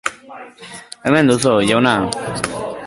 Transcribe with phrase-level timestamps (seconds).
[1.07, 1.95] Hemen duzu, jauna.